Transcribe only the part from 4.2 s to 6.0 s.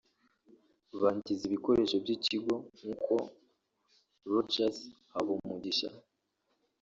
Rodgers Habomugisha